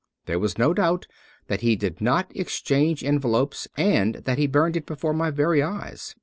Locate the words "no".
0.57-0.73